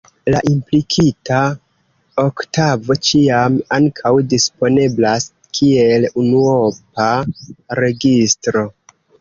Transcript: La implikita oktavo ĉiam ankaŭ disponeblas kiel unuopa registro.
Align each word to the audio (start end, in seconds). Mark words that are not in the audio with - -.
La 0.33 0.39
implikita 0.51 1.41
oktavo 2.23 2.97
ĉiam 3.09 3.59
ankaŭ 3.79 4.13
disponeblas 4.33 5.29
kiel 5.59 6.11
unuopa 6.25 7.07
registro. 7.85 8.69